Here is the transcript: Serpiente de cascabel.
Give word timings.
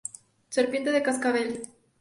Serpiente 0.49 0.91
de 0.93 1.03
cascabel. 1.03 1.49